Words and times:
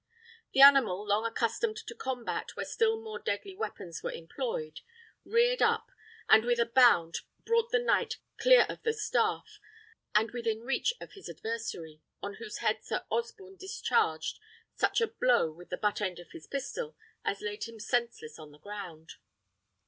The 0.53 0.61
animal, 0.61 1.05
long 1.07 1.27
accustomed 1.27 1.77
to 1.85 1.93
combat 1.93 2.55
where 2.57 2.65
still 2.65 2.99
more 2.99 3.19
deadly 3.19 3.53
weapons 3.55 4.01
were 4.01 4.11
employed, 4.11 4.79
reared 5.23 5.61
up, 5.61 5.91
and 6.27 6.43
with 6.43 6.57
a 6.57 6.65
bound 6.65 7.19
brought 7.45 7.69
the 7.69 7.77
knight 7.77 8.17
clear 8.39 8.65
of 8.67 8.81
the 8.81 8.93
staff, 8.93 9.59
and 10.15 10.31
within 10.31 10.61
reach 10.61 10.95
of 10.99 11.11
his 11.11 11.29
adversary, 11.29 12.01
on 12.19 12.37
whose 12.37 12.57
head 12.57 12.83
Sir 12.83 13.05
Osborne 13.11 13.57
discharged 13.57 14.39
such 14.73 15.01
a 15.01 15.07
blow 15.07 15.51
with 15.51 15.69
the 15.69 15.77
butt 15.77 16.01
end 16.01 16.17
of 16.17 16.31
his 16.31 16.47
pistol 16.47 16.95
as 17.23 17.41
laid 17.41 17.65
him 17.65 17.79
senseless 17.79 18.39
on 18.39 18.49
the 18.51 18.57
ground. 18.57 19.17